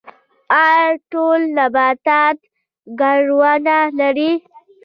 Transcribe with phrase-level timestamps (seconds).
[0.63, 2.37] ایا ټول نباتات
[2.99, 4.31] ګلونه لري؟